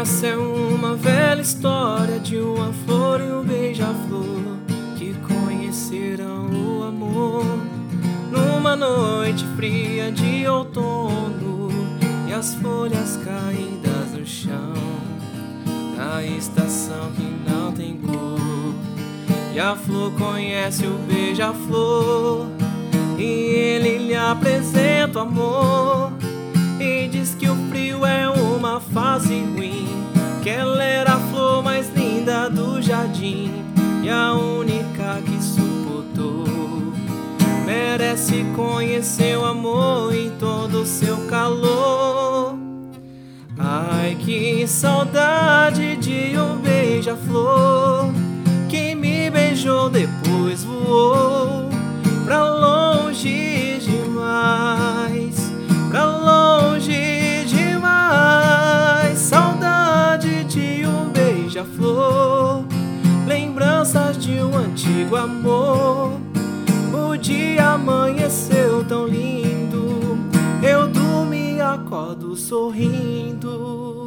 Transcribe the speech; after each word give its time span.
Essa 0.00 0.28
é 0.28 0.34
uma 0.34 0.94
velha 0.94 1.42
história 1.42 2.18
de 2.18 2.38
uma 2.38 2.72
flor 2.72 3.20
e 3.20 3.30
um 3.30 3.44
beija-flor 3.44 4.56
que 4.96 5.14
conheceram 5.28 6.46
o 6.48 6.84
amor. 6.84 7.44
Numa 8.32 8.74
noite 8.74 9.44
fria 9.56 10.10
de 10.10 10.46
outono 10.46 11.68
e 12.26 12.32
as 12.32 12.54
folhas 12.54 13.18
caídas 13.18 14.18
no 14.18 14.24
chão 14.24 14.72
na 15.98 16.24
estação 16.24 17.12
que 17.14 17.50
não 17.50 17.70
tem 17.70 17.98
cor. 17.98 18.74
E 19.54 19.60
a 19.60 19.76
flor 19.76 20.12
conhece 20.12 20.86
o 20.86 20.96
beija-flor 21.06 22.46
e 23.18 23.22
ele 23.22 23.98
lhe 23.98 24.16
apresenta 24.16 25.18
o 25.18 25.22
amor 25.22 26.12
e 26.80 27.06
diz 27.08 27.34
que 27.34 27.46
o 27.46 27.69
jardim 33.00 33.50
e 34.02 34.10
a 34.10 34.34
única 34.34 35.22
que 35.24 35.42
suportou. 35.42 36.44
Merece 37.64 38.44
conhecer 38.54 39.38
o 39.38 39.44
amor 39.44 40.14
em 40.14 40.30
todo 40.38 40.82
o 40.82 40.86
seu 40.86 41.16
calor. 41.28 42.58
Ai, 43.58 44.16
que 44.18 44.66
saudade 44.66 45.96
de 45.96 46.38
um 46.38 46.56
beija-flor 46.56 48.10
que 48.68 48.94
me 48.94 49.30
beijou 49.30 49.90
depois 49.90 50.64
voou 50.64 51.68
pra 52.24 52.42
longe 52.48 53.78
demais, 53.80 55.36
pra 55.90 56.04
longe 56.04 57.44
demais. 57.46 59.18
Saudade 59.18 60.44
de 60.44 60.86
um 60.86 61.10
beija-flor, 61.10 62.64
lembranças 63.90 64.18
de 64.18 64.40
um 64.40 64.56
antigo 64.56 65.16
amor. 65.16 66.12
O 66.92 67.16
dia 67.16 67.72
amanheceu 67.72 68.84
tão 68.84 69.06
lindo, 69.06 70.18
eu 70.62 70.86
dormi 70.88 71.56
e 71.56 71.60
acordo 71.60 72.36
sorrindo. 72.36 73.99